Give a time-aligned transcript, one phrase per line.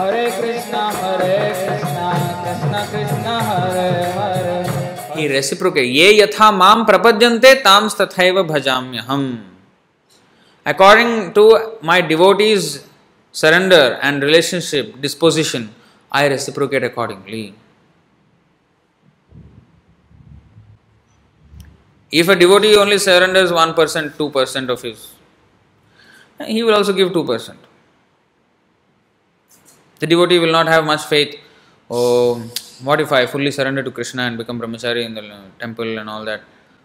[0.00, 2.06] Hare Krishna, Hare Krishna,
[2.42, 4.50] Krishna Krishna, Hare Hare.
[5.16, 9.24] he reciprocate ye yatha mam prapadyante tams tathaiva bhajamyaham
[10.72, 11.44] according to
[11.90, 12.64] my devotees
[13.40, 15.64] surrender and relationship disposition
[16.20, 17.54] i reciprocate accordingly.
[22.20, 25.00] If a devotee only surrenders 1% 2% of his
[26.54, 27.69] he will also give 2%
[30.00, 31.36] the devotee will not have much faith
[31.90, 32.42] oh
[32.82, 35.24] what if I fully surrender to Krishna and become brahmachari in the
[35.58, 36.42] temple and all that?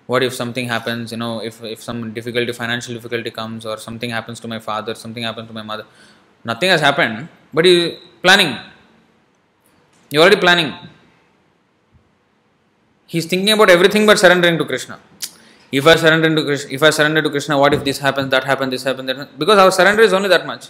[0.08, 4.10] What if something happens, you know, if, if some difficulty, financial difficulty comes, or something
[4.10, 5.86] happens to my father, something happens to my mother?
[6.44, 8.58] Nothing has happened, but you planning.
[10.12, 10.74] You're already planning.
[13.08, 15.00] He's thinking about everything but surrendering to Krishna.
[15.72, 18.44] If I surrender to Krishna, if I surrender to Krishna, what if this happens, that
[18.44, 19.40] happens, this happens, that happens?
[19.40, 20.68] Because our surrender is only that much.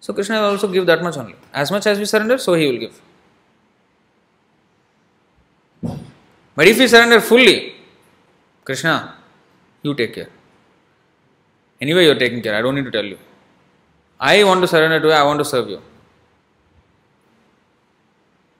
[0.00, 1.34] So Krishna will also give that much only.
[1.52, 3.00] As much as we surrender, so he will give.
[6.54, 7.74] But if we surrender fully,
[8.64, 9.14] Krishna,
[9.82, 10.28] you take care.
[11.80, 12.54] Anyway, you are taking care.
[12.54, 13.18] I don't need to tell you.
[14.18, 15.82] I want to surrender to you, I want to serve you.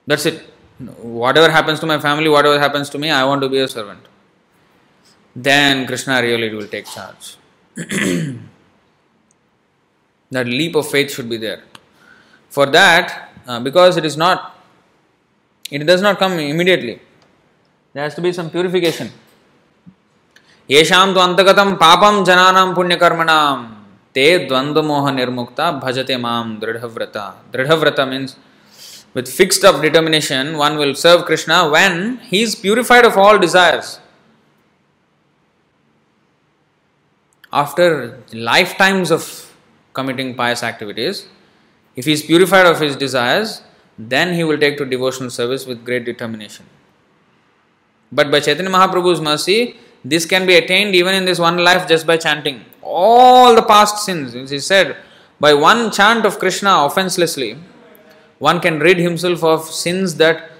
[0.05, 0.41] That's it.
[1.01, 4.01] Whatever happens to my family, whatever happens to me, I want to be a servant.
[5.35, 7.37] Then Krishna really will take charge.
[10.30, 11.62] that leap of faith should be there.
[12.50, 14.58] For that, uh, because it is not,
[15.70, 17.00] it does not come immediately.
[17.92, 19.12] There has to be some purification.
[20.70, 23.46] येषां तु अन्तगतं पापं जनानां पुण्यकर्मणां
[24.14, 28.36] ते द्वन्द्वमोह निर्मुक्ता भजते मां दृढव्रता दृढव्रता means
[29.14, 33.98] with fixed up determination one will serve krishna when he is purified of all desires
[37.52, 37.88] after
[38.32, 39.45] lifetimes of
[39.99, 41.27] committing pious activities
[42.01, 43.61] if he is purified of his desires
[44.15, 46.65] then he will take to devotional service with great determination
[48.11, 52.07] but by Chaitanya Mahaprabhu's mercy, this can be attained even in this one life just
[52.07, 52.63] by chanting.
[52.81, 54.97] All the past sins, as he said,
[55.39, 57.57] by one chant of Krishna offenselessly,
[58.39, 60.51] one can rid himself of sins that,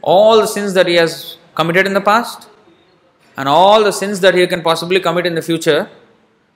[0.00, 2.48] all the sins that he has committed in the past,
[3.36, 5.90] and all the sins that he can possibly commit in the future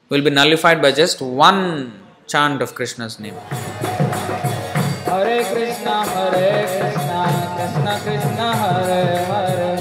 [0.08, 1.92] will be nullified by just one
[2.26, 3.34] chant of Krishna's name.
[5.04, 7.20] Hare Krishna, Hare Krishna,
[7.56, 9.71] Krishna Krishna, Hare Hare.